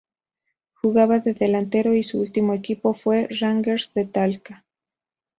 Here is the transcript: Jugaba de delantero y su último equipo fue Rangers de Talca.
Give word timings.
Jugaba 0.73 1.19
de 1.19 1.35
delantero 1.35 1.93
y 1.93 2.01
su 2.01 2.19
último 2.21 2.55
equipo 2.55 2.95
fue 2.95 3.27
Rangers 3.29 3.93
de 3.93 4.05
Talca. 4.05 4.65